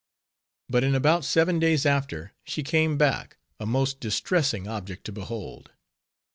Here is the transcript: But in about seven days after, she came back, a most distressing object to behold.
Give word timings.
But 0.67 0.83
in 0.83 0.95
about 0.95 1.25
seven 1.25 1.59
days 1.59 1.85
after, 1.85 2.33
she 2.43 2.63
came 2.63 2.97
back, 2.97 3.37
a 3.59 3.67
most 3.67 3.99
distressing 3.99 4.67
object 4.67 5.03
to 5.03 5.11
behold. 5.11 5.73